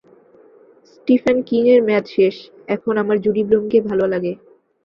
[0.91, 2.35] Stephen King এর মেয়াদ শেষ,
[2.67, 4.33] এখন আমার জুডি ব্লুম কে ভালো লাগে।